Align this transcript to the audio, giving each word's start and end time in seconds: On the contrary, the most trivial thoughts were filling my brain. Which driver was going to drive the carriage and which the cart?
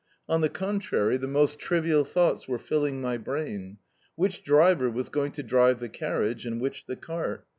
On 0.27 0.41
the 0.41 0.49
contrary, 0.49 1.17
the 1.17 1.27
most 1.27 1.59
trivial 1.59 2.03
thoughts 2.03 2.47
were 2.47 2.57
filling 2.57 3.03
my 3.03 3.17
brain. 3.17 3.77
Which 4.15 4.43
driver 4.43 4.89
was 4.89 5.09
going 5.09 5.31
to 5.33 5.43
drive 5.43 5.79
the 5.79 5.89
carriage 5.89 6.43
and 6.43 6.59
which 6.59 6.87
the 6.87 6.95
cart? 6.95 7.45